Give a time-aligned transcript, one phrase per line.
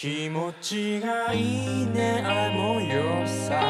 [0.00, 3.60] 気持ちがいいねあの夜さ。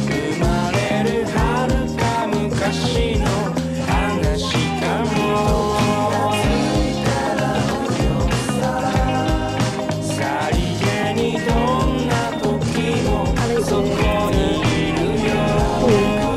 [0.00, 3.24] 生まれる遥か昔の
[3.86, 4.82] 話か
[5.14, 5.14] も。
[10.02, 11.54] さりげにど
[11.86, 12.12] んな
[12.42, 12.50] 時
[13.06, 13.08] も
[13.62, 13.86] そこ
[14.32, 15.30] にいるよ。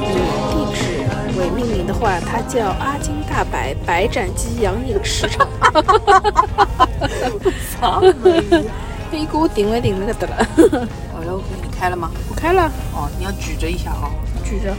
[0.05, 5.47] 地址为命名的话，它叫阿金大白白斩鸡洋饮市场。
[9.09, 10.45] 你给我定位定那个得了，
[11.13, 12.11] 好了，你开了吗？
[12.29, 14.11] 我开了，哦，你要举着一下啊。
[14.43, 14.75] 举着。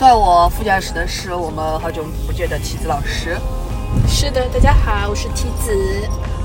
[0.00, 3.36] 在我副驾驶的是我们好久不见的梯子老师。
[4.08, 5.72] 是的，大家好，我是梯子。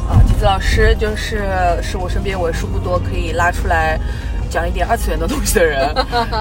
[0.09, 1.47] 啊，梯子老师就是
[1.81, 3.97] 是我身边为数不多可以拉出来
[4.53, 5.91] 讲一点二次元的东西的人，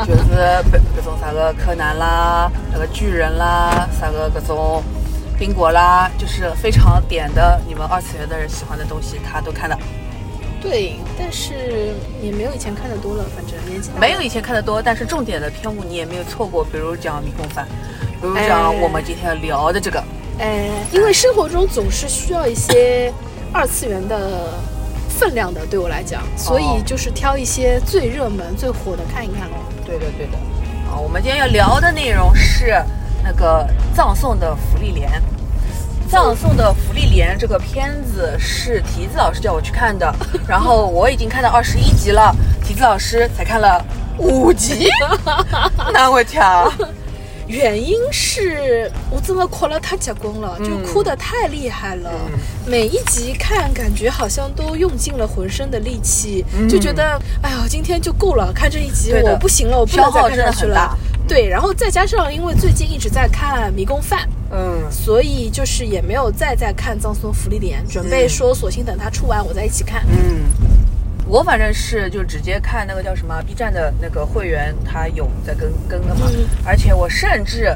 [0.06, 4.82] 就是各各种啥个柯南啦、那个巨人啦、啥个各种
[5.38, 9.78] 冰果啦，就是非常点的你们二次元的人喜欢的东西，他都看的。
[10.60, 17.66] 对，但是也没有以前看的多了，反正年纪大没有以前看的多，但是重点的篇目你也没有错过，比如讲迷宫饭，
[18.20, 20.04] 比如讲我们今天要聊的这个。
[20.38, 23.10] 哎，因为生活中总是需要一些
[23.54, 24.50] 二次元的
[25.22, 29.56] 分量的，对我来讲，所以就是挑一些最热门、最火的看一看咯。
[29.86, 30.32] 对的，对的。
[30.90, 32.74] 啊，我们今天要聊的内容是
[33.22, 35.08] 那个葬送的福利莲。
[36.10, 40.12] 葬送的福利莲这个片子是提子老师叫我去看的，
[40.44, 42.34] 然后我已经看到二十一集了，
[42.64, 43.80] 提子老师才看了
[44.18, 44.88] 五集，
[45.94, 46.68] 难为跳。
[47.52, 52.10] 原因是我真的哭了太结棍了，就嗯哭得太厉害了。
[52.66, 60.98] 每一集看，感觉好像都用尽了浑身的力气，就觉得哎呀，今天就够了，看这一集我不行了，我不能再看下去了。
[61.28, 64.20] 对，然后再加上因为最近一直在看《迷宫饭》。
[64.54, 70.04] 嗯，所以就是也没有再再看《葬送福利莲》，准备说索性等它出完我再一起看。
[70.08, 70.42] 嗯，
[71.26, 76.44] 我反正是就直接看那个叫什么 B 站的那个会员，他有在跟更的嘛，嗯。
[76.64, 77.74] 而且我甚至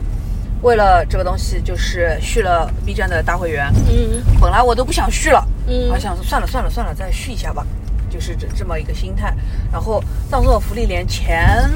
[0.63, 4.23] 为了这个东西就是续了 B 站的大会员，嗯。
[4.41, 5.89] 本来我都不想续了，嗯。
[5.91, 7.65] 我想说算了算了算了，再续一下吧，
[8.11, 9.35] 就是这这么一个心态。
[9.73, 11.71] 然后《葬送的福利连》前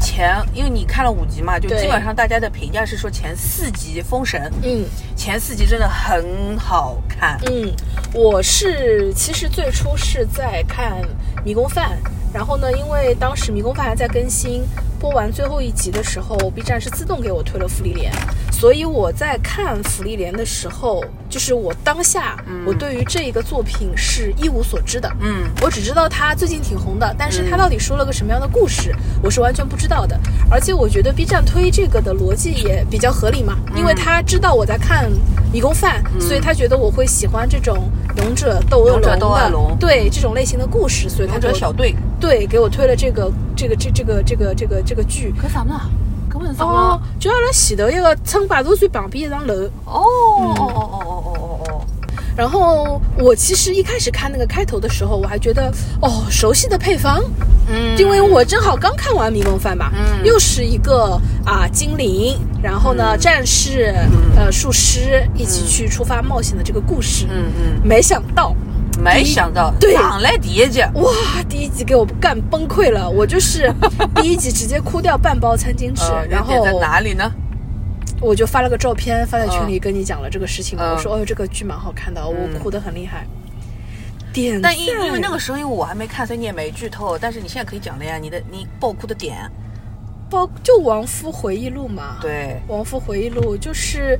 [0.00, 4.84] 前，因为你看了五集嘛，就基本上大家的评价是说前四集封神，嗯。
[5.16, 7.40] 前四集真的很好看。
[7.46, 7.72] 嗯，
[8.12, 10.92] 我是其实最初是在看
[11.42, 11.98] 《迷宫饭》，
[12.34, 14.62] 然后呢，因为当时《迷宫饭》还在更新，
[14.98, 18.10] 播完最后一集的时候，B 站是自动给我推了福利莲，
[18.50, 25.10] 所以我在看福利莲的时候，就是我当下、我对于这一个作品是一无所知的。
[25.20, 25.44] 嗯。
[25.62, 30.18] 我只知道它最近挺红的，但是它到底说了个什么样的故事，我是完全不知道的。
[30.50, 35.10] 而且我觉得 B 站推这个的逻辑也比较合理嘛，因为他知道我在看
[35.52, 45.32] 《迷宫饭，所以他觉得我会喜欢这种勇者斗恶龙的，对这种类型的故事，所以他就小队对给我推了这个这个这这个这个这个这个剧。
[45.40, 45.48] 可？
[45.48, 45.58] 可
[46.58, 49.54] 哦，就阿拉前头一个乘百度最旁边一幢楼。
[49.86, 50.04] 哦
[50.54, 51.05] 哦哦哦。
[52.36, 57.22] 然后我其实一开始看那个开头的时候，我还觉得哦，熟悉的配方，
[57.68, 57.96] 嗯。
[57.96, 60.24] 因为我正好刚看完《迷宫饭》嘛，嗯。
[60.24, 63.94] 又是一个啊精灵，然后呢、战士，
[64.36, 68.54] 呃术师一起去出发冒险的这个故事，嗯嗯，没想到。
[68.98, 69.92] 没想到对。
[69.92, 71.12] 上来第一集，哇！
[71.46, 73.70] 第一集给我干崩溃了，我就是
[74.16, 77.30] 第一集直接哭掉半包餐巾纸，呃然后在哪里呢？
[78.20, 80.94] 我就发了个照片发在群里跟你讲了这个事情嘛，嗯。
[80.94, 83.26] 我说哦这个剧蛮好看的，我嗯哭得很厉害。
[84.32, 87.16] 点但因因为那个时候因为我还没看，所以你也没剧透。
[87.18, 89.50] 但是你现在可以讲了呀，你的你爆哭的点，
[90.28, 94.18] 爆就亡夫回忆录嘛，对，亡夫回忆录就是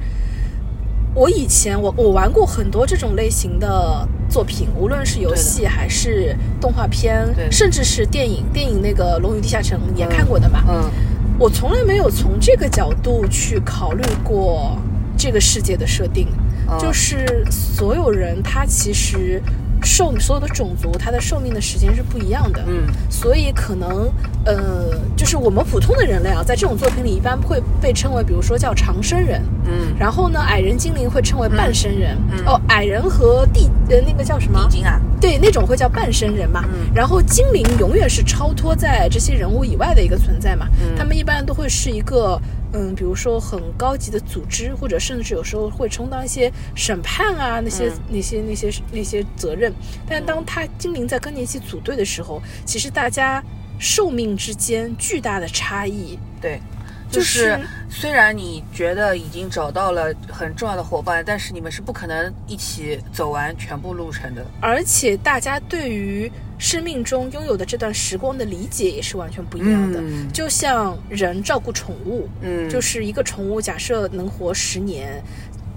[1.14, 10.64] 我以前我我玩过很多这种类型的作品，无论是游戏还是动画片对，甚至是电影，电影那个《龙与地下城》也看过的嘛。
[10.68, 10.90] 嗯
[11.38, 14.78] 我从来没有从这个角度去考虑过
[15.19, 16.28] 这个世界的设定，
[16.69, 16.78] 嗯。
[16.78, 19.42] 就是所有人他其实
[19.86, 22.83] 寿所有的种族它的寿命的时间是不一样的，嗯。
[23.09, 24.10] 所以可能
[24.44, 32.44] 呃，就是我们普通的人类啊，在这种作品里一般会被称为，比如说叫长生人，嗯，然后呢，矮人精灵会称为半生人，嗯。
[32.44, 34.66] 哦，矮人和地呃那个叫什么？
[34.68, 34.78] 地？
[34.78, 36.65] 精啊，对，那种会叫半生人嘛。
[36.66, 36.92] 嗯。
[36.92, 40.66] 然后精灵永远是超脱在这些人物以外的一个存在嘛。
[40.80, 40.97] 嗯。
[40.98, 42.38] 他们一般都会是一个
[42.72, 49.72] 嗯，比如说很高级的组织，或者甚至有时候会充当一些审判啊那些、嗯那些那些那些责任。
[50.09, 53.42] 但当他精灵在跟你一起组队的时候，其实大家
[53.78, 56.18] 寿命之间巨大的差异。
[56.41, 56.60] 对。
[57.09, 57.57] 就就是
[57.89, 64.45] 虽然你觉得已经找到了很重要的伙伴，但是你们是不可能一起走完全部路程的。
[64.60, 70.00] 而且大家对于生命中拥有的这段时光的理解也是完全不一样的。
[70.00, 75.22] 嗯就像人照顾宠物，嗯就是一个宠物，假设能活十年。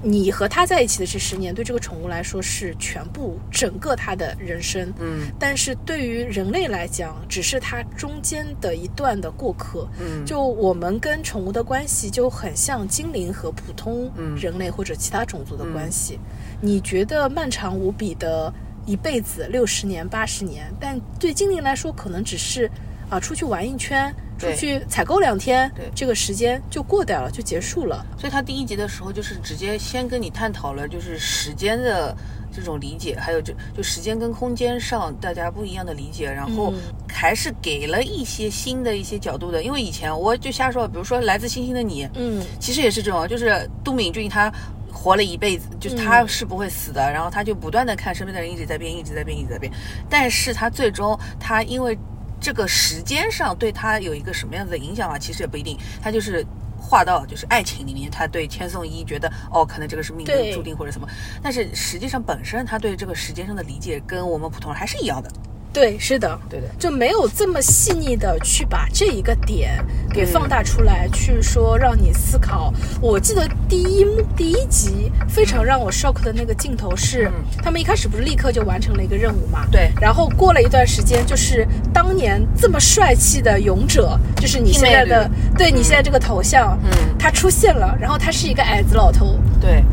[0.02, 4.94] 你和它在一起的这十年，对这个宠物来说是全部整个它的人生。
[4.98, 9.86] 嗯但是对于人类来讲，只是它中间的一段的过客。
[10.00, 16.18] 嗯就我们跟宠物的关系就很像精灵和普通嗯人类或者其他种族的关系。
[16.62, 18.54] 你觉得漫长无比的
[18.86, 22.70] 一辈子，六十年、八十年，但对精灵来说，可能只是
[23.10, 28.06] 啊、出去玩一圈，出去采购两天对，这个时间就过掉了，就结束了。
[28.18, 32.16] 所以他第一集的时候就是直接先跟你探讨了就是时间的
[32.52, 39.64] 这种理解，还有就就时间跟空间上大家不一样的理解，然后嗯还是给了一些新的一些角度的。
[39.64, 44.54] 因为以前我就瞎说，比如说《来自星星的你》，嗯其实也是这种，就是杜敏俊他。
[45.02, 49.72] 活了一辈子，就是他是不会死的，然后他就不断的看身边的人一直在变，一直在变，一直在变，
[50.10, 51.98] 但是他最终他因为
[52.42, 56.46] 这个时间上对他有一个什么样子的影响啊，其实也不一定，他就是。
[56.82, 61.06] 画到就是爱情里面，他对千颂伊觉得哦，可能这个是命对中注定或者什么，
[61.44, 65.30] 但是实际上本身他对这个时间上的理解跟我们普通人还是一样的。
[65.72, 72.74] 对，是的，对的，就没有这么细腻的去把这一个点给放大出来，去说让你思考。
[73.00, 77.34] 我记得第一幕第一集非常让我 shock 的那个镜头是，嗯。
[77.64, 79.66] 他们一开始不是立刻就完成了一个任务嘛？
[79.72, 79.92] 对。
[80.02, 86.90] 然后过了一段时间，就是当年这么帅气的勇者，就是你现在的对你现在这个头像，嗯。
[87.20, 89.84] 他出现了，然后他是一个矮子老头，对，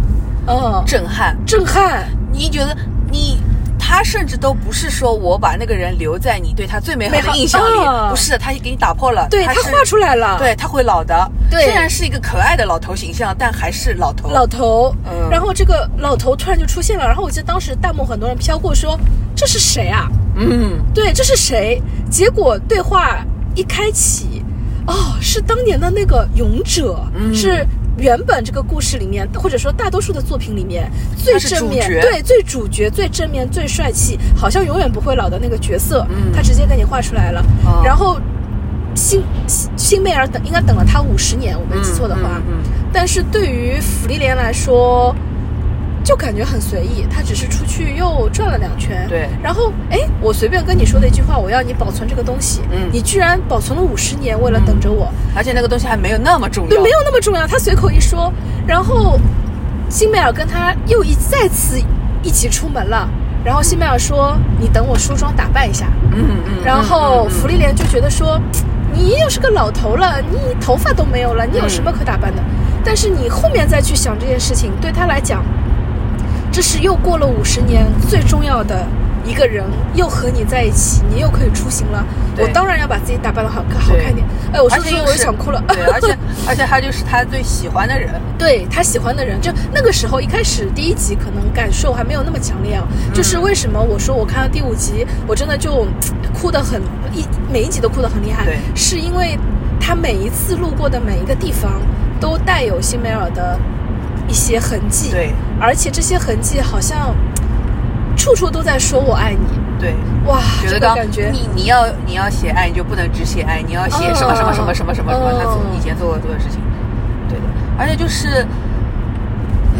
[0.46, 1.36] 嗯，震撼。
[1.44, 2.74] 震撼，你觉得
[3.10, 3.42] 你
[3.88, 14.28] 他甚至都不是说我把那个人留在你对他最美好的印象里，啊不是的，他给你打破了，对他是画出来了，对他会老的，对虽然是一个可爱的老头形象，但还是老头。
[14.30, 18.98] 老头，嗯然后这个老头突然就出现了，然后我记得当时弹幕很多人飘过说
[19.36, 20.08] 这是谁啊？
[20.34, 21.80] 嗯，对，这是谁？
[22.10, 23.24] 结果对话
[23.54, 24.44] 一开启，
[24.88, 27.64] 哦，是当年的那个勇者，嗯是
[27.96, 38.18] 原本这个故事里面，或者说大多数的作品里面最正面，对，最主角、最正面、最帅气，好像永远不会老的那个角色，嗯他直接给你画出来了，哦然后。
[38.94, 42.38] 辛辛辛梅尔等应该等了他五十年，我没记错的话。
[42.38, 45.14] 嗯嗯嗯但是对于芙莉莲来说，
[46.06, 49.04] 就感觉很随意，他只是出去又转了两圈。
[49.08, 57.44] 对然后哎，我随便跟你说的一句话，我要你保存这个东西，嗯你居然保存了五十年，为了等着我，而且那个东西还没有那么重要，对，没有那么重要。
[57.44, 58.32] 他随口一说，
[58.68, 59.18] 然后
[59.90, 61.76] 辛梅尔跟他又一再次
[62.22, 63.08] 一起出门了。
[63.44, 68.40] 然后辛梅尔说：“你等我梳妆打扮一下。”嗯，嗯嗯，然后嗯芙莉莲就觉得说，
[68.92, 72.42] 你又是个老头了，你头发都没有了，你有什么可打扮的？
[72.84, 75.44] 但是你后面再去想这件事情，对他来讲，
[76.56, 78.82] 这是又过了五十年最重要的
[79.26, 79.62] 一个人，
[79.92, 82.02] 又和你在一起，你又可以出行了。
[82.38, 84.26] 我当然要把自己打扮的好看好看一点。
[84.54, 85.62] 哎，我说着说着我想哭了。
[85.68, 86.16] 对，而且
[86.48, 92.82] 而且他就是他最喜欢的人，对他喜欢的人，就那个时候一开始第一集可能感受还没有那么强烈啊。
[92.90, 93.12] 嗯。
[93.12, 95.86] 就是为什么我说我看到第五集，我真的就
[96.32, 96.80] 哭得很
[97.12, 97.22] 一
[97.52, 99.38] 每一集都哭得很厉害，是因为
[99.78, 101.82] 他每一次路过的每一个地方
[102.18, 103.60] 都带有辛梅尔的
[104.26, 107.14] 一些痕迹，对而且这些痕迹好像
[108.16, 109.46] 处处都在说我爱你，
[109.80, 109.94] 对，
[110.26, 111.30] 哇，这觉得刚个感觉。
[111.32, 116.60] 你你要你要写爱，你就不能只写爱，你要写什么什么什么什么什么什么，他哦以前做过做的事情，
[117.28, 117.44] 对的，
[117.78, 118.46] 而且就是，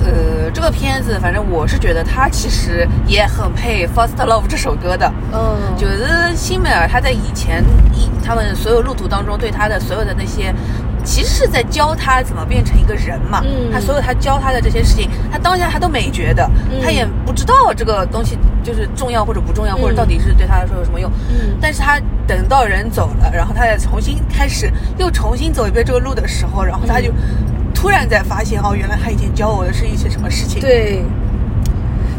[0.05, 10.55] 呃，这个片子反正我是觉得他其实也很配《First Love》这首歌的，嗯，就是辛美尔他在以前一他们所有路途当中对他的所有的那些。
[11.07, 13.71] 其实是在教他怎么变成一个人嘛，嗯。
[13.73, 16.83] 他所有他教他的这些事情，他当下他都没觉得，嗯。
[16.83, 19.81] 他也不知道这个东西就是重要或者不重要，嗯。
[19.81, 21.11] 或者到底是对他来说有什么用。
[21.31, 21.57] 嗯。
[21.61, 27.13] 但是他等到人走了，然后他再重新开始，又重新走一遍这个路的时候，然后他就
[27.73, 31.05] 突然在发现，哦，原来他以前教我的是一些什么事情。，对，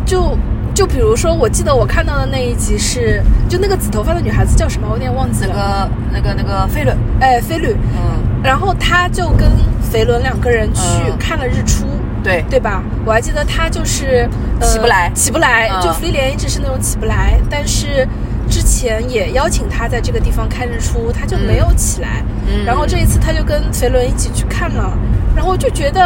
[0.05, 0.37] 就
[0.77, 3.19] 就比如说，我记得我看到的那一集是，
[3.49, 5.89] 就那个紫头发的女孩子叫什么，我有点忘记那了。
[5.89, 9.49] 个那个那个飞轮，哎，菲律，嗯，然后她就跟
[9.91, 11.87] 肥伦两个人去嗯看了日出。
[12.23, 12.83] 对，对吧？
[13.07, 14.29] 我还记得他就是、
[14.59, 15.67] 呃、起不来起不来。
[15.69, 18.07] 嗯就芙莉莲一直是那种起不来，但是是
[18.47, 22.21] 之前也邀请他在这个地方看日出，他就没有起来。
[22.47, 24.95] 嗯然后这一次他就跟肥伦一起去看了，
[25.37, 26.01] 然后就觉得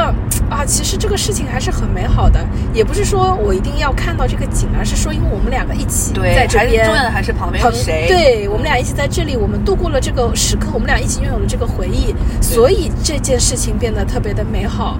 [0.49, 8.07] 啊，其实这个事情还是很美好的，也不是说我一定要看到这个景，而是说因为我们两个一起对，在这边，要的还是旁边有谁？
[8.09, 14.99] 对我们俩一起在这里，我们度过了这个时刻，我们俩一起拥有了这个回忆，所以这件事情变得特别的美好。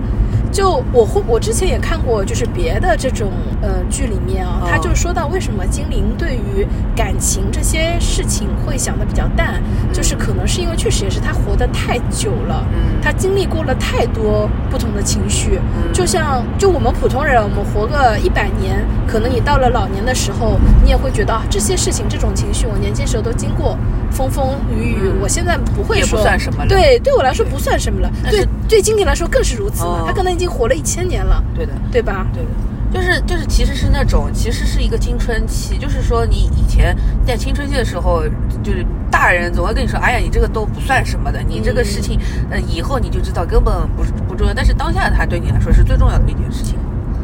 [0.52, 3.32] 就我会，我之前也看过，就是别的这种
[3.62, 4.68] 呃剧里面啊，哦。
[4.70, 9.62] 他就说到为什么精灵对于感情这些事情会想的比较淡，
[9.94, 13.02] 就是可能是因为确实也是他活得太久了，嗯。
[13.02, 15.94] 他经历过了太多不同的情绪，嗯。
[15.94, 23.78] 就像就我们普通人，我们活个一百年，可能你到了老年的时候，你也会觉得啊，这些事情、这种情绪，我年轻时候都经过
[24.12, 25.22] 风风雨雨，嗯。
[25.22, 26.68] 我现在不会说算什么了。
[26.68, 28.12] 对，对我来说不算什么了。
[28.30, 32.28] 对，对精灵来说更是如此他可能已经活了一千年了，对的，对吧？
[32.34, 32.50] 对的。
[32.94, 36.94] 就是就是，其实是那种，其实是一个青春期，就是说你以前
[37.26, 38.24] 在青春期的时候，
[38.62, 42.20] 就是大人总会跟你说，哎呀，你这个都不算什么的，你这个事情，
[42.50, 46.76] 呃，以后你就知道根本不是不重要，但是当下它对你来说是最重要的一件事情。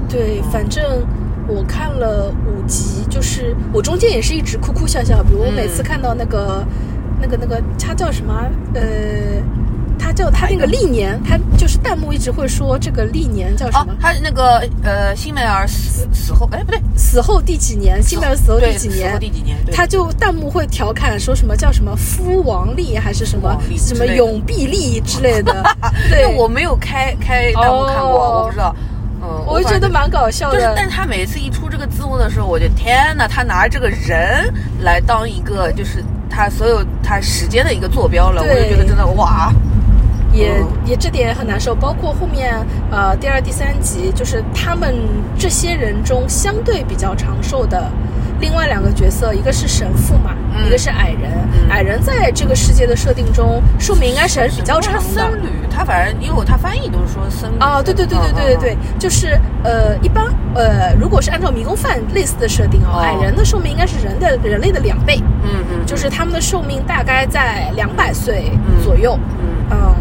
[0.07, 1.05] 对，反正
[1.49, 5.21] 我看了五集，就是我中间也是一直哭哭笑笑。
[5.21, 6.65] 比如我每次嗯看到那个、
[7.19, 8.33] 那个、那个，他叫什么？
[8.73, 8.81] 呃，
[9.99, 18.01] 他叫他那个历年，他就是弹幕一直会说这个历年叫什哦么？，他那个呃，辛梅尔死死后，哎，不对，死后第几年？
[18.01, 19.19] 辛梅尔死后第几年死后？
[19.19, 19.57] 第几年？
[19.71, 25.53] 他就弹幕会调侃说什么叫什么夫王力还是什么什么永必力之类的，
[26.05, 28.75] 因 对，我没有开开弹幕看过，哦我不知道。
[29.19, 30.73] 嗯，我就觉得蛮搞笑就是，的。
[30.75, 39.51] 但是他每次一出这个字幕的时候，我就天呐，他拿这个人来当一个，就是他所有他时间的一个坐标了，我就觉得真的哇，
[40.37, 40.67] 也嗯。
[40.85, 42.55] 也这点也很难受，包括后面
[42.91, 44.95] 呃第二、第三集，就是他们
[45.37, 47.91] 这些人中相对比较长寿的
[48.39, 51.31] 另外两个角色，一个是神父嘛，嗯一个是矮人。
[51.51, 51.69] 嗯。
[51.69, 54.99] 矮人在这个世界的设定中，寿命应该是还是比较长的。
[55.01, 60.23] 僧侣，他反正因为我他翻译都是说僧侣啊，对对对对对对对，就是呃，一般
[60.55, 62.99] 呃，如果是按照迷宫饭类似的设定啊，哦。
[63.01, 68.81] 矮人的寿命应该是人的人类的两倍，嗯嗯，就是他们的寿命大概在两百岁嗯。
[68.81, 69.19] 左右。
[69.39, 69.47] 嗯。
[69.69, 69.95] 嗯，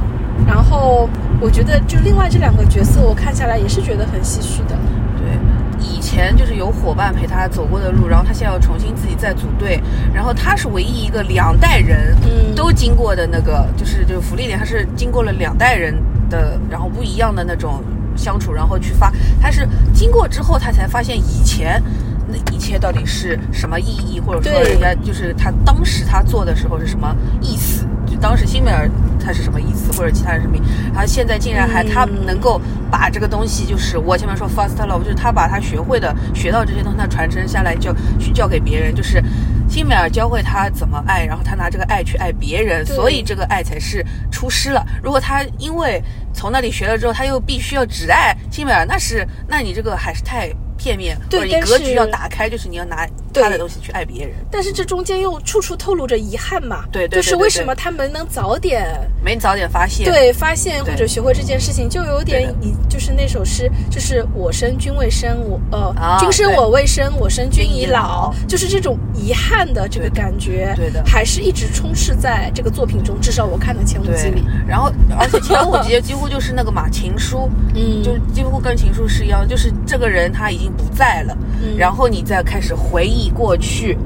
[0.47, 1.09] 然后
[1.41, 4.77] 我觉得就另外这两个角色，我看下来也是觉得很唏嘘的。
[5.17, 5.39] 对，
[5.81, 9.81] 以前就是有伙伴陪他走过的路，然后他现在要重新自己再组队，
[10.13, 15.95] 然后他是唯一一个两代人嗯都经过的那个，就是就是福利点，他是经过了两代人
[16.29, 17.83] 的，然后不一样的那种
[18.17, 21.83] 相处，然后去发，他是经过之后他才发现以前。
[22.29, 27.87] 那一切到底是什么意义，或者说对人家就是他当时他做的时候是什么意思？
[28.27, 28.91] 就当时辛美尔
[29.21, 30.57] 他是什么意思，或者其他人什么？
[30.93, 39.23] 然后现在竟然还他嗯能够把这个东西，就是我前面说 fast love，就是他把他学会的、学到这些东西，他传承下来，就去教给别人，就是
[39.69, 44.85] 辛美尔教会他怎么爱，然后他拿这个爱去爱别人，所以这个爱才是出师了。
[45.03, 46.03] 如果他因为
[46.35, 53.13] 从那里学了之后，他又必须要只爱辛美尔，那是那你这个还是太片面，或者你格局要打开，就是你要拿对
[53.43, 58.87] 他的东西去爱别人，但是这中间又处处透露着遗憾嘛，对就是为什么他们能早点
[59.25, 62.55] 没早点发现，对发现或者学会这件事情，就有点对的。
[62.63, 67.97] 以就是那首诗，就是我生君未生，我呃、啊君生我未生，我生君已老。
[67.97, 71.03] 老，就是这种遗憾的这个感觉，对的。
[71.07, 78.03] 还是一直充斥在这个作品中，至少我看的前五集里，，然后而且前五集几乎就是那个嘛情书， 嗯。
[78.03, 81.75] 就几乎跟情书是一样的，就是这个人他已经不在了，嗯。
[81.79, 83.97] 然后你再开始回忆过去。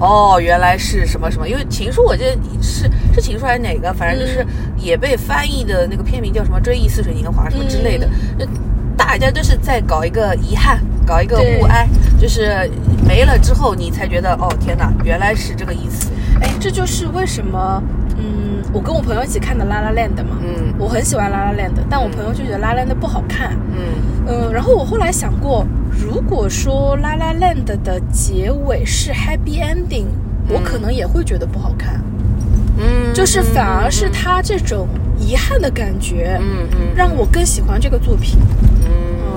[0.00, 1.48] 哦，原来是什么什么？
[1.48, 8.08] 因为情书，我记得是是情书还是哪个，反正就是也被翻译的那个片名叫什么《追忆似水年华》什么之类的。
[8.38, 8.46] 就
[8.96, 12.70] 大家都是在搞一个遗憾，搞一个对物哀，就是
[13.08, 16.12] 没了之后，你才觉得哦天哪，原来是这个意思。
[16.40, 17.82] 哎，这就是为什么，
[18.16, 23.78] 嗯，我跟我朋友一起看的《拉拉 land》嘛，嗯我很喜欢《拉拉 land》，但我朋友就觉得《拉拉 land》不好看，嗯
[24.26, 30.06] 嗯，然后我后来想过，如果说《拉拉 land》的结尾是 happy ending，、
[30.48, 32.00] 我可能也会觉得不好看，
[32.78, 34.86] 嗯，就是反而是嗯他这种
[35.18, 38.38] 遗憾的感觉，嗯嗯让我更喜欢这个作品。
[38.84, 38.90] 嗯，
[39.26, 39.27] 拉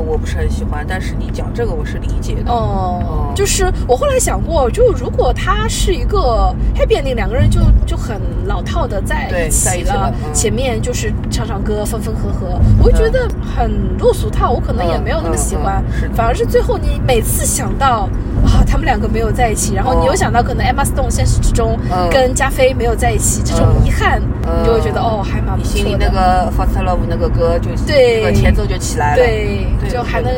[0.00, 2.50] 我不是很喜欢，但是你讲这个我是理解的。
[2.50, 10.34] 哦哦，就是我后来想过，就如果他是一个 happy ending，两个人就就很老套的在一起了嗯。
[10.34, 15.82] 前面就是唱唱歌，分分合合，我就觉得很落俗套，我可能也没有那么喜欢。
[15.92, 18.08] 是，反而是最后你每次想到
[18.46, 25.78] 啊，他们两个没有在一起，然后你又哦想到可能 Emma Stone 现实之中嗯跟加菲没有在一起，这种嗯遗憾，嗯你就会觉得哦，还蛮不错的。
[25.78, 29.16] 心里那个《Fast Love》那个歌就对那个前奏就起来了。
[29.16, 30.30] 对，对就还能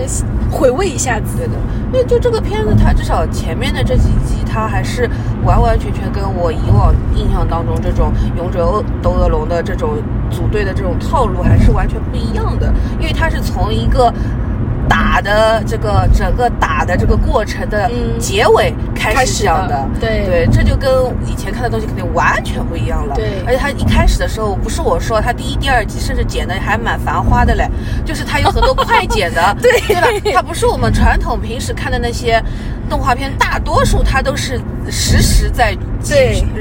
[0.51, 1.37] 回味一下子。
[1.37, 1.53] 对的，
[1.93, 5.09] 因为就这个片子，它至少前面的这几集，它还是
[5.45, 9.97] 完完全全跟我以往印象当中这种勇者斗恶龙的这种
[10.31, 14.13] 组队的这种套路还是完全不一样的，因为它是从一个。
[15.19, 18.19] 打的这个整个打的这个过程的嗯。
[18.19, 19.75] 结尾开开始始讲的。
[19.75, 20.25] 的，对。
[20.27, 20.91] 对，这就跟
[21.27, 23.15] 以前看的东西肯定完全不一样了。
[23.17, 23.43] 对。
[23.47, 27.69] 而且他一开始的时候，不是我说，他第一、第二集甚至剪的还蛮繁花的嘞，
[28.05, 29.73] 就是他有很多快剪的， 对。
[29.89, 30.09] 对吧？
[30.35, 32.41] 他不是我们传统平时看的那些
[32.89, 35.77] 动画片，大多数它都是实时在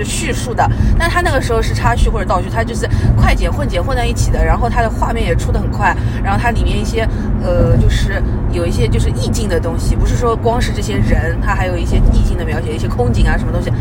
[0.04, 0.70] 叙述的，
[1.00, 7.08] 但它那个时候是插叙或者倒叙，它就是快剪混剪混在一起的，然后它的画面也出的很快，然后它里面一些
[7.42, 13.72] 呃，就是有一些就是意境的东西，不是说光是这些人，它还有一些意境的描写，一些空景啊什么东西，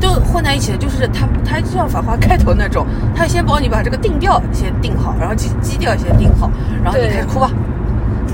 [0.00, 6.50] 都混在一起的，就是它它就像《繁花》开头那种，它先帮你把这个定调先定好，然后基基调先定好，
[6.82, 7.50] 然后你开始哭吧。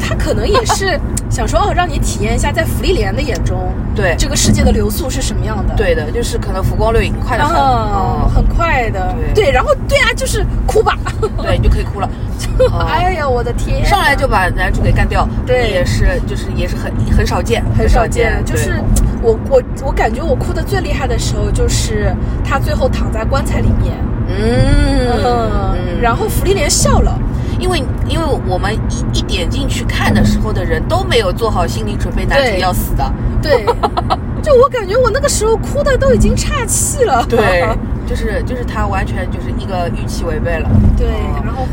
[0.06, 0.98] 他可能也是
[1.28, 4.14] 想说哦，让你体验一下在福利莲的眼中，对。
[4.16, 5.74] 这个世界的流速是什么样的。。
[5.74, 9.50] 对的，就是可能浮光掠影，快的很，很快的，对。
[9.50, 10.96] 然后对啊，就是哭吧，
[11.42, 12.08] 对，你就可以哭了。
[12.58, 12.78] 嗯。
[12.86, 15.68] 哎呀，我的天，上来就把男主给干掉，对。
[15.70, 18.80] 也是就是也是很很少见，很少见，就是
[19.20, 23.94] 我我我感觉我哭的最厉害的时候，就是他最后躺在棺材里面，
[24.28, 24.86] 嗯。
[25.24, 27.18] 嗯，然后福利莲笑了，
[27.58, 33.64] 因为因为我们一一点进去看的时候的人都没有做好心理准备，男主要死的，对，
[34.42, 37.66] 就我感觉我那个时候哭的都已经岔气了，对，
[38.06, 41.66] 就是就是他完全就是一个预期违背了，对嗯，然后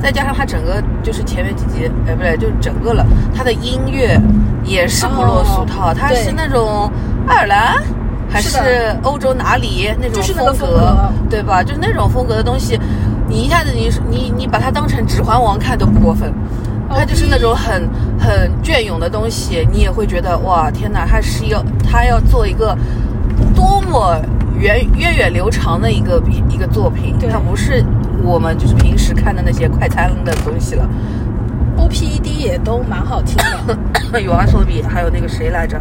[0.00, 4.20] 再加上他整个就是前面几集，哎不对，就是整个了，他的音乐
[4.64, 6.90] 也是不落俗套，他是那种
[7.26, 7.82] 爱尔兰。
[8.32, 11.64] 还是欧洲哪里那种风格对吧？
[11.64, 12.78] 就是那种风格的东西，
[13.30, 16.34] 你一下子你你你把它当成《指环王》看都不过分，
[16.90, 22.76] 它就是那种很很隽永的东西，你也会觉得哇天哪，它是要它要做一个
[23.54, 24.20] 多么
[24.58, 27.30] 源源远流长的一个一个作品，对。
[27.30, 27.84] 它不是
[28.24, 30.84] 我们就是平时看的那些快餐的东西了。
[31.76, 33.36] O P E D 也都蛮好听
[34.12, 35.80] 的， 有阿索比，还有那个谁来着？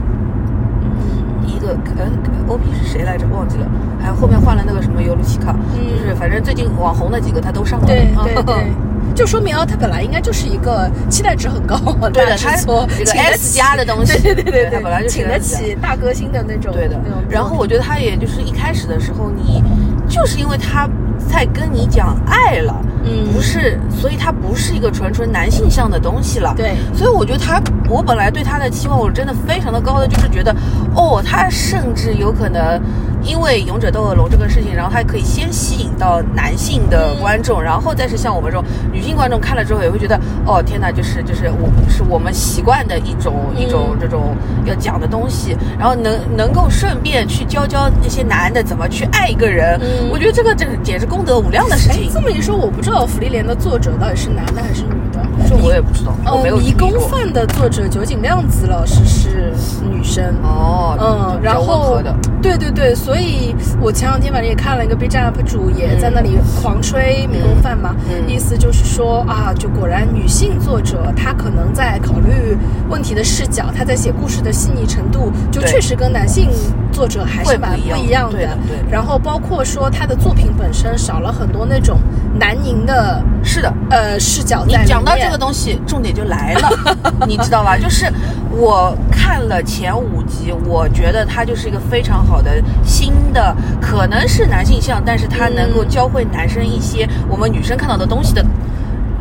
[1.97, 2.05] 呃
[2.47, 3.25] ，O P 是谁来着？
[3.27, 3.67] 忘记了。
[4.01, 7.85] 还有后面换了那个什么尤鲁奇卡，嗯就是反正最近网红的几个他都上了。
[7.87, 8.55] 对对对。
[9.15, 11.75] 就说明啊，它本来应该就是一个期待值很高、
[12.13, 16.97] 对的，它大制作，这个 S 起加的东西，对对对对它本来就请得起大歌星的那种，对的。
[17.27, 19.63] 然后我觉得他也就是一开始的时候，你
[20.07, 20.87] 就是因为他
[21.27, 26.53] 在跟你讲爱了，嗯不是，所以它不是一个纯纯男性向的东西了。
[26.57, 30.53] 对所以我觉得他，我本来对他的期望我真的非常的高的，就是觉得，
[30.95, 32.81] 哦，他甚至有可能
[33.21, 52.11] 因为《勇者斗恶龙》这个事情，然后他可以先吸引到男性的观众，然后再是像我们这种女性观众看了之后也会觉得，哦，天哪，就是就是我是我们习惯的一种、一种这种要讲的东西，然后能能够顺便去教教那些男的怎么去爱一个人，嗯我觉得这个这简直功德无量的事哎情，。
[52.13, 55.08] 这么一说，我不知道福利莲的作者到底是男的还是女的。
[55.49, 59.51] 这我也不知道，我没呃，有迷宫饭的作者酒井亮子老师是
[59.89, 60.23] 女生。
[60.43, 61.99] 哦，嗯，然后，
[62.39, 68.29] 对对对，所以我前两天反正也看了一个 B 站 UP 主，也在那里狂吹迷宫饭嘛，嗯。
[68.29, 72.55] 意思就是说啊，就果然女性作者她可能在考虑
[72.87, 76.51] 问题的视角，她在写故事的细腻程度，就确实跟男性
[76.91, 78.55] 作者还是蛮不一样的。
[78.89, 81.97] 然后包括说她的作品本身少了很多那种
[82.39, 83.71] 男凝的是的。
[83.91, 84.81] 呃视角在。
[84.81, 86.69] 你讲到这个东西，重点就来了，
[87.27, 87.77] 你知道吧？
[87.77, 88.11] 就是
[88.51, 92.51] 我看了前五集，我觉得它就是一个非常好的
[92.83, 98.45] 新的，可能是男性向，但是它能够教会男生一些我们女生看到的东西的，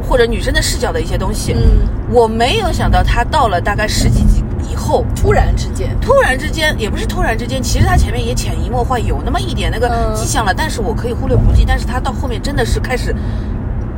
[0.06, 1.54] 或者女生的视角的一些东西。
[1.54, 1.60] 嗯，
[2.10, 4.37] 我没有想到它到了大概十几集
[4.70, 11.64] 以后，突然之间，突然之间，也不是突然之间，其实他前面也潜移默化有那么一点那个嗯迹象了，但是我可以忽略不计。
[11.66, 13.14] 但是他到后面真的是开始，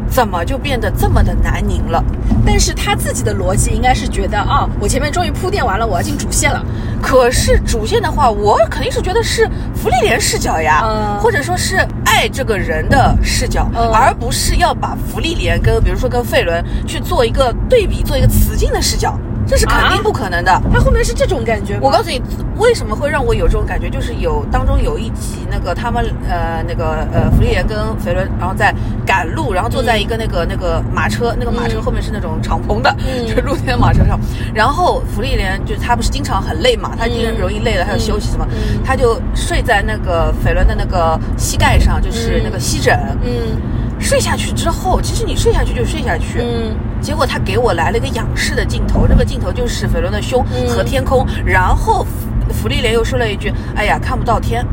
[0.09, 2.03] 怎么就变得这么的难拧了？
[2.45, 6.65] 但是他自己的逻辑应该是觉得啊，我前面终于铺垫完了，我要进主线了。
[7.03, 19.19] 可是主线的话，我肯定是觉得是福利莲视角呀，嗯或者说是爱这个人的视角，嗯而不是要把福利莲跟比如说跟费伦去做一个对比，做一个雌竞的视角，
[19.51, 20.01] 这是肯定啊？
[20.01, 20.63] 不可能的。
[20.73, 21.81] 他后面是这种感觉吗？
[21.83, 22.23] 我告诉你，
[22.57, 28.73] 为什么会让我有这种感觉，就是有当中有一集那个他们呃那个呃福利莲跟肥伦，然后在
[29.05, 31.83] 赶路，然后坐在一个那个、那个马车，那个马车嗯。
[31.83, 33.27] 后面是那种敞篷的，嗯。
[33.27, 34.17] 就是露天的马车上，
[34.55, 38.81] 然后福利莲就是他不是经常很累嘛，他经常容易累了，他要休息什么，嗯。
[38.85, 43.59] 他就睡在那个肥伦的那个膝盖上，就是那个膝枕，嗯
[44.01, 52.05] 睡下去之后，其实你睡下去就睡下去，嗯结果他给我来了一个仰视的镜头，这个镜头就是斐伦的胸嗯和天空，然后
[52.49, 54.67] 芙芙莉莲又说了一句：“哎呀，看不到天。”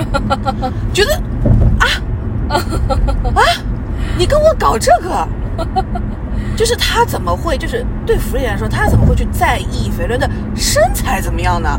[0.94, 1.14] 觉得
[1.80, 1.86] 啊
[2.48, 3.42] 啊，
[4.16, 5.28] 你跟我搞这个，
[6.56, 11.78] 就是他怎么会就是对芙莉莲来说，他怎么会去在意斐伦的身材怎么样呢？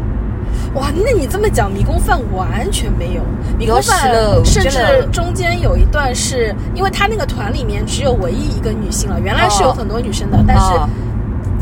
[0.74, 3.22] 哇，那你这么讲，迷宫饭完全没有。
[3.58, 4.12] 迷宫有饭
[4.46, 4.80] 甚至
[5.12, 10.90] 中间有一段是因为他那个团里面只有唯一一个女性了，原来是有哦很多女生的，但是哦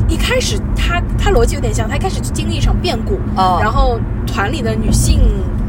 [0.07, 3.59] 一开始他他逻辑有点像，他一开始就经历一场变故，哦。
[3.61, 5.19] 然后团里的女性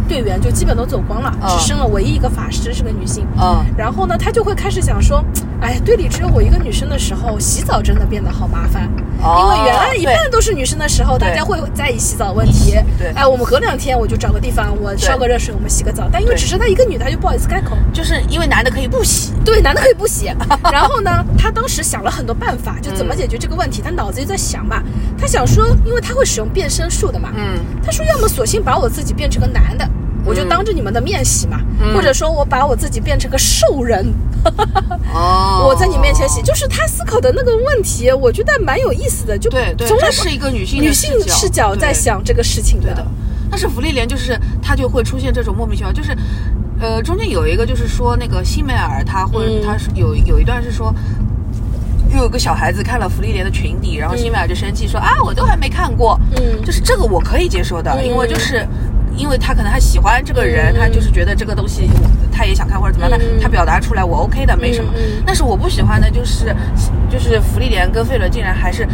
[0.08, 1.56] 队员就基本都走光了，哦。
[1.58, 3.26] 只剩了唯一一个法师是个女性。
[3.38, 5.22] 嗯然后呢，他就会开始想说，
[5.60, 8.90] 哎，队里只有我一个女生的时候，洗澡真的变得好麻烦。
[9.22, 12.78] 哦因为原来一半都是女生的时候，大家会在意洗澡问题。
[12.98, 16.08] 对哎，我们隔两天我就找个地方，我烧个热水，我们洗个澡。
[16.10, 17.76] 但因为只剩她一个女的，她就不好意思开口。
[17.92, 20.32] 就是因为男的可以不洗，对，男的可以不洗。
[20.72, 23.82] 然后呢，他当时想了很多办法，就怎么解决这个问题。
[23.82, 24.82] 他脑子就在想嘛，
[25.18, 29.86] 他想说，因为他会使用变身术的嘛，嗯，他说要么索性把我自己变成个男的，
[30.24, 34.12] 我就当着你们的面洗嘛，嗯或者说我把我自己变成个兽人，
[35.14, 36.42] 哦 我在你面前洗。
[36.42, 39.36] 就是他思考的那个问题，我觉得蛮有意思的。
[39.38, 43.06] 就对对，从来不这是一个女性女性视角在想这个事情对的。
[43.50, 46.16] 但是福利莲就是她就会出现这种莫名其妙，就是，
[46.80, 50.94] 呃，中间有一个就是说那个辛梅尔他或者嗯他是有有一段是说。
[52.12, 58.66] 又有个小孩子看了福利莲的裙底，然后辛梅尔就生气说、啊，我都还没看过，嗯就是这个我可以接受的，嗯因为就是
[59.16, 61.90] 因为他可能他喜欢这个人，嗯他就是觉得这个东西
[62.32, 64.92] 他也想看或者怎么样，嗯他他表达出来我 OK 的，没什么。
[65.26, 66.54] 但是我不喜欢的就是
[67.10, 68.86] 就是芙莉莲跟费伦竟然还是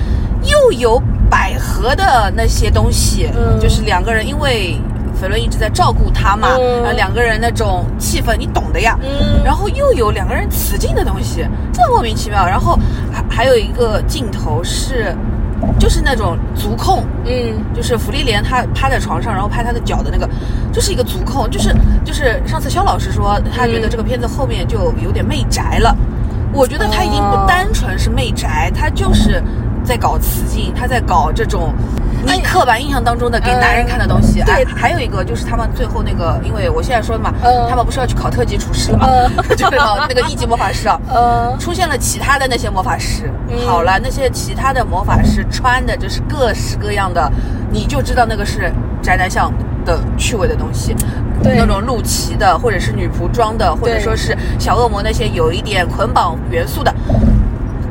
[0.42, 1.00] 又有
[1.30, 4.76] 百合的那些东西，嗯就是两个人因为。
[5.18, 8.98] 费伦一直在照顾他嘛，嗯然后两个人那种气氛你懂的呀。
[9.02, 12.46] 嗯然后又有两个人雌竞的东西，这莫名其妙。
[12.46, 12.78] 然后
[13.10, 15.16] 还还有一个镜头是，
[15.78, 20.28] 就是那种足控，嗯就是福利莲她趴在床上，然后拍她的脚的那个，
[20.72, 25.96] 就是一个足控，就是就是上次肖老师说他觉得这个片子后面就有点媚宅了，
[26.52, 29.42] 我觉得他已经不单纯是媚宅，他就是
[29.84, 31.74] 在搞雌竞，他在搞这种。
[32.24, 34.54] 你刻板印象当中的给男人看的东西，对。
[34.54, 37.66] 哎还有一个就是他们最后那个，因为我现在说的嘛，嗯。
[37.68, 39.06] 他们不是要去考特级厨师了嘛，
[39.56, 39.76] 就是
[40.08, 43.30] 那个一级魔法师啊，呃出现了其他的那些魔法师。
[43.48, 43.66] 嗯。
[43.66, 47.30] 好了，那些其他的魔法师穿的就是各式各样的，
[47.70, 49.52] 你就知道那个是宅男向
[49.84, 50.94] 的趣味的东西。
[51.42, 51.56] 对。
[51.56, 56.92] 那种露脐的，或者是女仆装的，或者说是小恶魔那些有一点捆绑元素的，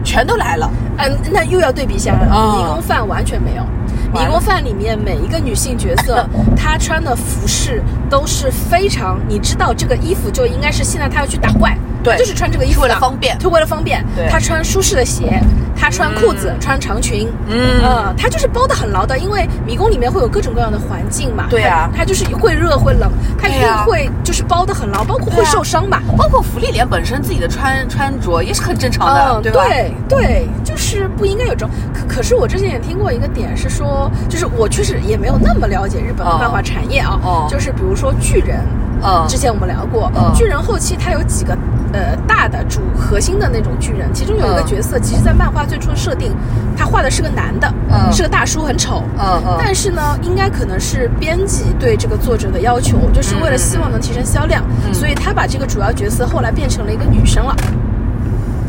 [0.04, 0.70] 全都来了。
[0.98, 3.64] 嗯，那又要对比一下迷宫饭完全没有。
[4.16, 6.26] 迷宫饭里面每一个女性角色，
[6.56, 12.18] 她穿的服饰都是非常，你知道这个衣服就应该是现在她要去打怪，对。
[12.18, 13.38] 就是穿这个衣服为了的方便。
[13.38, 14.02] 就为了方便。
[14.16, 14.30] 对。
[14.30, 15.42] 他穿舒适的鞋，
[15.76, 17.82] 他穿裤子，穿长裙，嗯。
[17.84, 21.90] 呃，她就是包的很牢的，因为迷宫里面会有各种各样的环境嘛，对啊。
[21.94, 26.00] 她她就是会热会冷，他一定会就是包的很牢，包括会受伤嘛。
[26.16, 29.66] 包括福利莲本身自己的穿穿着也是很正常的，嗯，对吧？
[29.68, 31.70] 对对，就是不应该有这种。
[31.92, 36.38] 可可是我之前也听过一个点是说，就是我确实也没有那么了解日本的哦。
[36.40, 37.48] 漫画产业啊，哦。
[37.50, 38.60] 就是比如说巨人。
[39.06, 39.28] 嗯。
[39.28, 40.32] 之前我们聊过，嗯。
[40.34, 41.58] 巨人后期它有几个
[41.94, 46.36] 呃大的主核心的那种巨人，其中有一个嗯角色，其实在漫画最初的设定，
[46.76, 48.12] 他画的是个男的，嗯。
[48.12, 49.56] 是个大叔，很丑，嗯嗯。
[49.60, 54.94] 但是呢，应该可能是编辑对这个作者的要求，就是为了希望能提升销量，嗯。
[54.94, 57.56] 所以他把这个主要角色后来变成了一个女生了。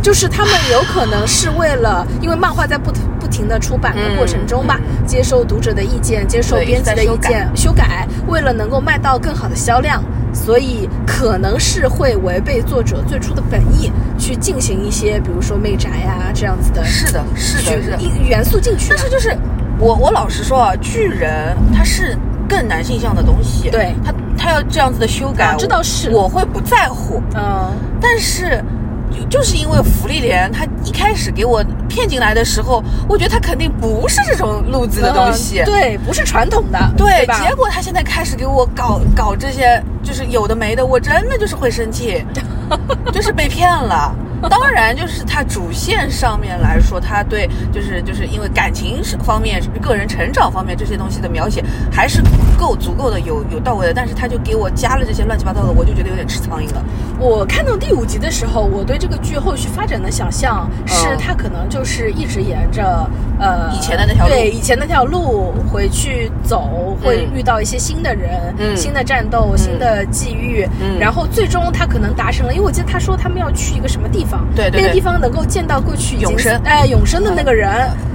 [0.02, 10.00] 就是他们有可能是为了，因为漫画在不不停的出版的过程中吧，接受读者的意见，接受编辑的意见，修改，为了能够卖到更好的销量，
[10.44, 17.96] 所以可能是会违背作者最初的本意，去进行一些，比如说媚宅啊这样子的是的，是的，是的。
[17.96, 18.96] 一元素进去啊。
[18.96, 19.36] 但是就是
[19.78, 28.62] 我我老实说啊，巨人他是更男性向的东西，对他他要这样子的修改，啊这倒是我会不在乎，嗯，但是。
[29.28, 35.60] 就是因为福利连，他一开始给我骗进来的时候，我觉得他肯定不是这种路子的东西。
[35.60, 37.40] 嗯对，不是传统的，对，吧？
[37.40, 42.24] 结果他现在开始给我搞搞这些，就是有的没的，我真的就是会生气，
[43.12, 44.14] 就是被骗了。
[44.48, 52.22] 当然，就是他主线上面来说，他对就是就是因为感情方面、个人成长方面这些东西的描写还是
[52.58, 56.84] 够足够的有有到位的，但是他就给我加了这些乱七八糟的，我就觉得有点吃苍蝇了。
[57.18, 63.08] 我看到第五集的时候，我对这个剧后续发展的想象是，他可能就是一直沿着
[63.40, 64.32] 呃以前的那条路。
[64.34, 68.76] 对以前那条路回去走，会遇到一些新的人、嗯。
[68.76, 70.98] 新的战斗、新的际遇，嗯。
[70.98, 76.60] 然后最终他可能达成了，因为我记得他说他们要去一个什么地方，对对对那个地方能够见到过去永生。
[76.64, 77.68] 哎永生的那个人。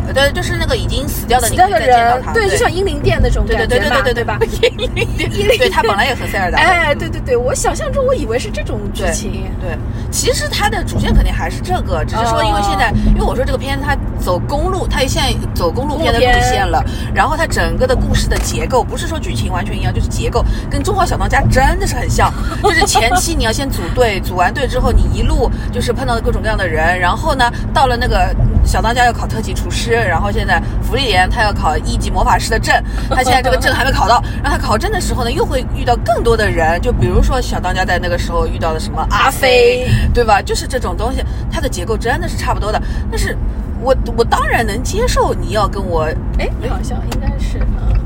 [0.07, 4.39] 呃对，就是那个已经死掉的，死掉的你可以再见到他，，人对，就像英灵殿那种对感觉嘛，对对对对吧？
[4.39, 9.77] 对， 对他本来也和塞尔达，哎，对对对，我想象中我以为是这种剧情，对，
[10.09, 28.35] 其实它的主线肯定还是这个，只是说因为现在，因为我说这个片它走公路，它现在走公路片的路线了，然后它整个的故事的结构不是说剧情完全一样，就是结构跟《中华小当家》真的是很像，就是前期你要先组队，组完队之后你一路就是碰到各种各样的人，然后呢到了那个
[28.65, 32.75] 小当家要考特级厨师，然后现在福利莲他要考一级魔法师的证，
[33.07, 39.87] 他现在这个证还没考到，然后他考证的时候呢又会遇到更多的人，就比如说小当家在那个时候遇到了什么阿飞。
[40.11, 40.41] 对吧？
[40.41, 42.81] 就是这种东西，它的结构真的是差不多的。
[43.11, 43.37] 但是
[43.79, 46.03] 我我当然能接受你要跟我，
[46.39, 48.00] 哎，好像应该是，嗯。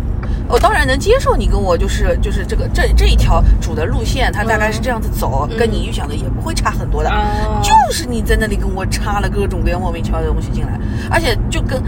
[0.48, 7.10] 我当然能接受你跟我就是就是这个这这一条主的路线，它大概是这样子走，跟你预想的也不会差很多的。
[7.10, 10.80] 哦 就是你在那里跟我插了各种各样莫名其妙的东西进来，
[11.10, 11.82] 而且就跟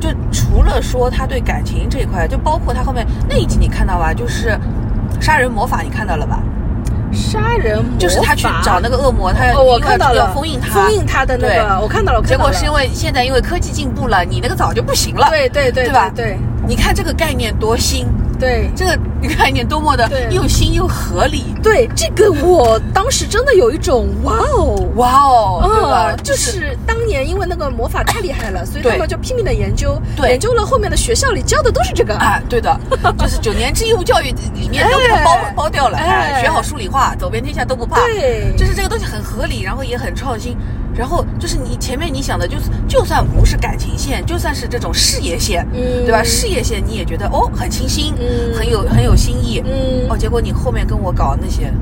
[0.00, 4.58] 就除了说他对感情这一块，就包括他后面那一集你看到吧，就是
[5.20, 6.40] 杀人魔法你看到了吧？
[7.12, 12.52] 杀人魔法就是他去找那个恶魔，他要哦，我因为要看到了，封印他，封印他的那个，我看到了，我看到了。
[12.52, 16.10] 结果是因为现在因为科技进步了，你那个早就不行了，对对对对吧？
[16.14, 18.06] 对你看这个概念多新，
[18.38, 18.70] 对。
[18.74, 18.98] 这个
[19.38, 20.28] 概念多么的对。
[20.30, 24.88] 又新又合理，对，这个我当时真的有一种哇哦。
[24.96, 26.10] 哇哦，对吧？
[26.10, 28.92] 嗯，就是当年因为那个魔法太厉害了，所以对。
[28.92, 30.30] 他们就拼命的研究，对。
[30.30, 32.14] 研究了后面的学校里教的都是这个。
[32.14, 32.78] 啊，对的，
[33.18, 35.98] 就是九年制义务教育里面都给它包哎包掉了，
[36.40, 38.54] 学好数理化，走遍天下都不怕，对。
[38.56, 40.56] 就是这个东西很合理，然后也很创新。
[40.96, 46.04] 然后就是你前面你想的，就是就算不是感情线，就算是这种事业线，嗯。
[46.04, 46.22] 对吧？
[46.22, 48.54] 事业线你也觉得哦很清新，嗯。
[48.54, 50.08] 很有很有新意，嗯。
[50.08, 51.72] 哦，结果你后面跟我搞那些，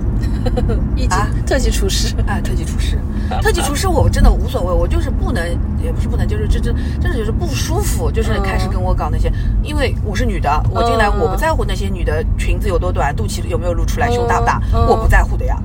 [0.97, 1.29] 一级啊？
[1.47, 2.99] 特级厨师，啊，特级厨师，
[3.43, 5.45] 特级厨师我真的无所谓，我就是不能，
[5.83, 9.31] 也不是不能，就是这这真的就是不舒服，就是开始跟我搞那些，
[9.63, 11.21] 因为我是女的，我进来嗯。
[11.21, 14.87] 我不在乎那些女的裙子有多短，肚脐有没有露出来，胸大不大，嗯。
[14.87, 15.57] 我不在乎的呀。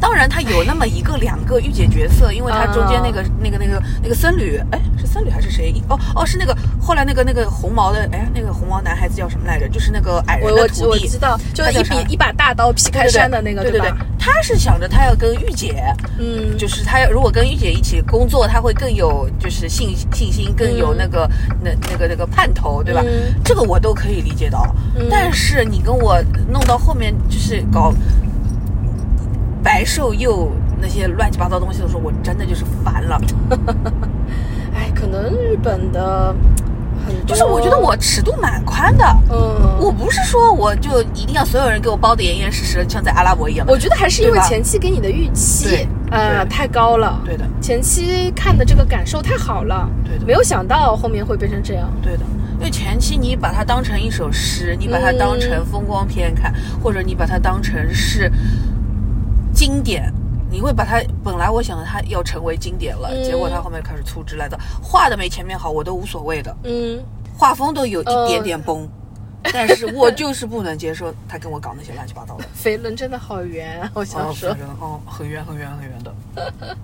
[0.00, 5.74] 当然，他有那么一个两个御姐角色，因为他中间那个、那个那个那个僧侣，哎，是僧侣还是谁？
[5.88, 9.68] 哦哦，是那个后来那个那个红毛的，哎，那个红毛男孩子叫什么来着？
[9.68, 13.96] 就是那个矮人的徒弟，我知道，就一他叫啥笔一把大刀劈开山的那个，对对对吧？
[14.18, 15.82] 他是想着他要跟御姐，
[16.18, 21.28] 嗯，就是他要如果跟御姐一起工作，他会更有就是信信心，更有那个、
[21.62, 23.02] 那那个那个盼头，对吧？
[23.04, 24.74] 嗯这个我都可以理解到。
[24.98, 27.92] 嗯但是你跟我弄到后面就是搞
[29.62, 33.20] 白瘦幼那些乱七八糟东西的时候，我真的就是烦了。
[34.74, 36.34] 哎，可能日本的
[37.06, 39.04] 很多，就是我觉得我尺度蛮宽的。
[39.30, 43.66] 嗯，我不是说我就一定要所有人给我包的严严实实，像在阿拉伯一样。
[43.68, 47.20] 我觉得还是因为前期给你的预期对，呃，太高了。
[47.24, 51.90] 对的，前期看的这个感受太好了，对的没有想到后面会变成这样。
[52.02, 52.22] 对的，
[52.58, 58.30] 因为前期你把它当成一首诗，你把它当成风光片看，或者你把它当成是
[59.56, 60.12] 经典，
[60.50, 67.02] 你会把它本来我想的它要成为经典了，嗯结果它后面开始粗制滥造，画的没前面好，我都无所谓的，嗯，
[67.36, 68.86] 画风都有一点点崩。
[69.52, 74.50] 但是我就是不能接受他跟我搞那些乱七八糟的， 肥伦真的好圆，我想哦，说。
[74.50, 76.14] 反正哦，很圆很圆很圆的。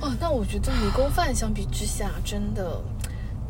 [0.00, 2.80] 哦，那我觉得迷宫饭相比之下，真的，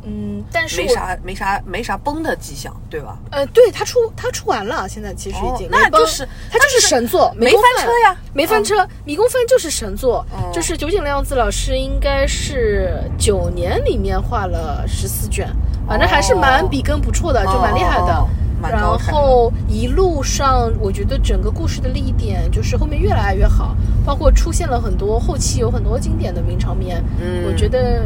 [0.05, 3.17] 嗯，但是没啥没啥没啥崩的迹象，对吧？
[3.31, 15.49] 呃，对他出他出完了，现在其实已经、哦那就是他就是神作，没翻车呀没翻车，迷宫饭就是神作，嗯就是酒井亮子老师应该是九年里面画了十四卷，
[15.87, 18.27] 反正还是蛮哦笔耕不辍的，就蛮厉害的。
[18.71, 27.03] 然后一路上，我觉得整个故事的立点就是后面越来越好，包括出现了很多后期有很多经典的名场面。
[27.21, 28.05] 嗯我觉得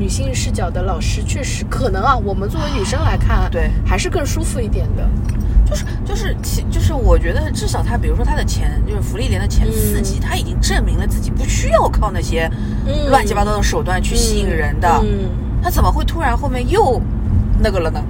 [0.00, 3.70] 女性视角的老师确实可能啊，我们作为女生来看，对。
[3.84, 5.06] 还是更舒服一点的。
[5.66, 12.50] 就是就是其就是我觉得至少他比如说他的前就是福利连的前四集，他已经证明了自己不需要靠那些
[12.86, 13.10] 嗯。
[13.10, 15.28] 乱七八糟的手段去吸引人的，嗯，
[15.62, 16.98] 他怎么会突然后面又
[17.58, 18.02] 那个了呢？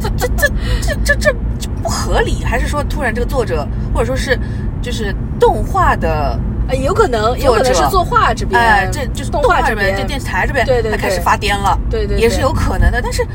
[0.00, 0.48] 这这这
[0.80, 4.38] 这这这这不合理，还是说突然这个作者或者说是
[4.80, 13.00] 就是动画的呃有可能，有可能是作画这边，哎，这就是动画这边，这电视台这边，对对对他开始发癫了，对对对也是有可能的。
[13.02, 13.26] 但是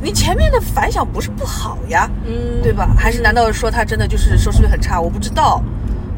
[0.00, 2.88] 你前面的反响不是不好呀，嗯，对吧？
[2.96, 5.00] 还是难道说他真的就是收视率很差？
[5.00, 5.62] 我不知道。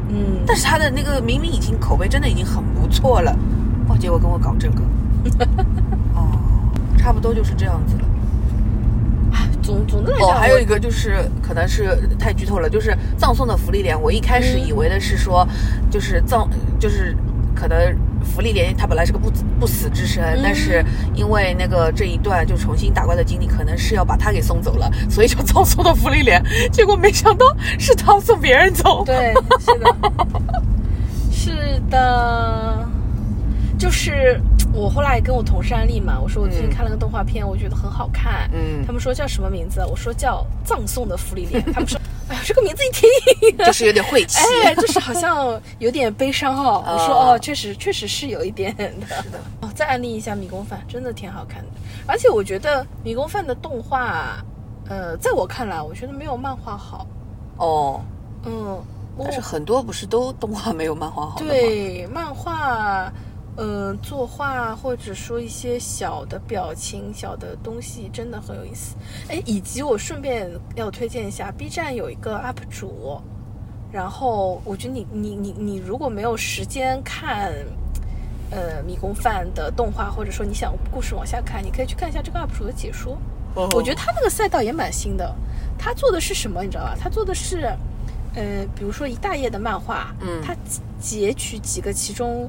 [0.09, 3.35] 嗯，但是他的那个明明已经口碑真的已经很不错了，
[3.89, 4.83] 哦，结果跟我搞这个，
[6.13, 6.37] 哦，
[6.99, 8.03] 差不多就是这样子了。
[9.63, 13.99] 总总的来哦，讲，还有一个就是可能是太剧透了，就是葬送的福利莲。
[13.99, 15.47] 我一开始以为的是说，
[15.89, 16.47] 就是葬，
[16.79, 17.15] 就是
[17.55, 20.83] 可能福利莲他本来是个不不死之身，但是
[21.15, 26.43] 因为那个这一段就重新打怪的经历，可能是要把他给送走了，所以就葬送的福利莲。
[26.71, 27.45] 结果没想到
[27.79, 29.03] 是他送别人走。
[29.05, 29.95] 对，是的，
[31.31, 32.89] 是的，
[33.77, 34.39] 就是
[34.73, 38.49] 我后来跟我同事安利嘛，我说我最近看了个动画片，我觉得很好看。
[38.53, 39.85] 嗯他们说叫什么名字？
[39.85, 41.63] 我说叫《葬送的芙莉莲》。
[41.73, 44.39] 他们说，哎呀，这个名字一听，就是有点晦气。
[44.65, 46.83] 哎，就是好像有点悲伤哦。
[46.87, 48.89] 我说哦哦，确实确实是有一点的。
[49.07, 51.67] 是的哦，再安利一下《迷宫饭》，真的挺好看的。
[52.07, 54.43] 而且我觉得《迷宫饭》的动画，
[54.89, 57.05] 呃，在我看来，我觉得没有漫画好。
[57.57, 58.01] 哦，
[58.43, 58.81] 嗯，
[59.19, 61.45] 但是很多不是都动画没有漫画好吗？
[61.47, 63.13] 对漫画，
[63.55, 68.95] 呃，作画或者说一些小的表情、小的东西，真的很有意思。
[69.29, 73.21] 哎，以及我顺便要推荐一下，B 站有一个 UP 主，
[73.91, 77.53] 然后我觉得你你你你如果没有时间看。
[78.51, 83.17] 呃，迷宫饭的动画，或者说你想故事往下看，你可以去看一下这个 UP 主的解说。
[83.55, 85.35] 哦我觉得他那个赛道也蛮新的，
[85.75, 86.95] 他做的是什么，你知道吧？
[86.99, 87.61] 他做的是，
[88.35, 90.55] 呃，比如说一大页的漫画，嗯他
[91.01, 92.47] 截取几个其中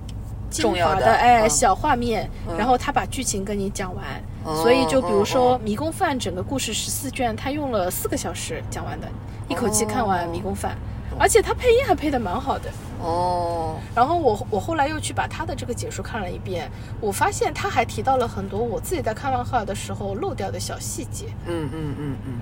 [0.55, 1.51] 精重要的华的哎、嗯。
[1.51, 2.57] 小画面，嗯。
[2.57, 4.05] 然后他把剧情跟你讲完。
[4.45, 9.09] 哦所以就比如说哦《迷宫饭》整个故事十四卷，他用了四个小时讲完的，
[9.49, 10.73] 一口气看完《迷宫饭》
[11.19, 12.71] 而且他配音还配的蛮好的。
[13.01, 21.27] 哦，然后我我后来又去把他的这个解说看了一遍，我发现他还提到了很多我自己在看漫画的时候漏掉的小细节。
[21.47, 22.33] 嗯嗯嗯嗯，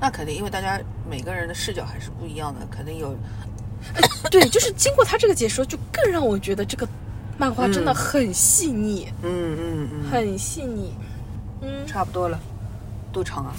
[0.00, 0.78] 那肯定，因为大家
[1.08, 3.16] 每个人的视角还是不一样的，肯定有
[4.30, 6.86] 对，就是经过他这个解说，就更让我觉得这个
[7.38, 10.92] 漫画真的很细腻，嗯嗯嗯，很细腻。
[11.62, 12.38] 嗯，差不多了，
[13.12, 13.54] 多长啊？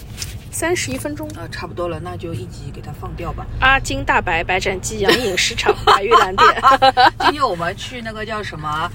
[0.53, 1.27] 三十一分钟。
[1.29, 3.45] 啊，差不多了，那就一集给它放掉吧。
[3.59, 6.47] 阿金大白白斩鸡、洋饮市场、 白玉兰店。
[7.19, 8.89] 今天我们去那个叫什么？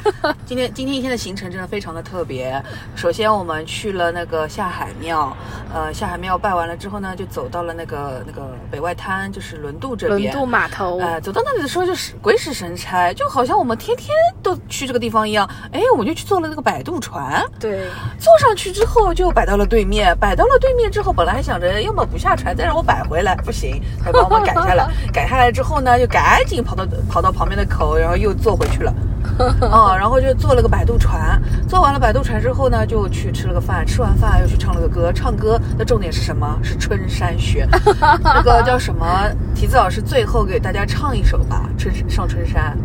[0.46, 2.62] 今天今天一天的行程真的非常的特别。
[2.94, 5.36] 首先我们去了那个下海庙，
[5.74, 10.32] 呃，下海庙拜完了之后呢，就走到了那个那个北外滩，就是轮渡这边。
[10.32, 11.00] 轮渡码头。
[11.00, 15.48] 哎、走到那里的时候就是鬼使神差，就好像我们天天都去这个地方一样。
[15.72, 28.92] 哎，我们就去坐了那个摆渡船，对，坐上去之后就摆到了对面，摆到了对面之后，本来还想着要么不下船，再让我摆回来，不行，他把我们赶下来， 赶下来之后呢，就赶紧跑到跑到旁边的口，然后又坐回去了。
[29.60, 36.58] 哦、然后就坐了个摆渡船，坐完了摆渡船之后呢，就去吃了个饭，吃完饭又去唱了个歌，唱歌的重点是什么？
[36.62, 37.66] 是春山雪，
[38.22, 39.06] 那个叫什么？
[39.54, 42.76] 提子老师最后给大家唱一首吧，春上春山。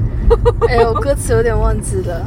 [0.69, 2.25] 哎呦，歌词有点忘记了。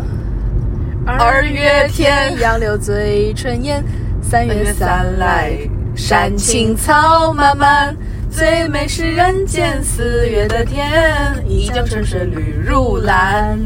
[1.07, 3.83] 二月天杨柳醉春烟，
[4.23, 5.57] 三月三来
[5.97, 7.97] 山山青草漫漫，
[8.31, 13.59] 最美是人间四月的天，一江春水绿如蓝。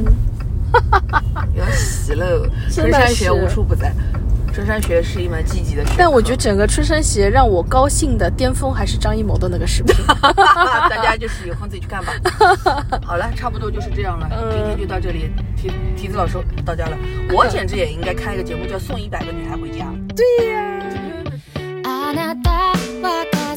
[1.57, 2.47] 要死喽！
[2.71, 3.93] 真的春山学无处不在，
[4.55, 5.93] 春山学是一门积极的学。
[5.99, 9.93] 但我觉得整个春山鞋让我高兴的巅峰还是张艺谋的那个视频。
[10.23, 12.13] 大家就是有空自己去看吧。
[13.05, 15.33] 好了，差不多就是这样了，嗯今天就到这里。
[15.57, 16.97] 提提子老师到家了，
[17.33, 19.87] 我简直也应该开一个节目，叫《送一百个女孩回家》。
[20.15, 20.81] 对呀、
[22.11, 23.50] あなたは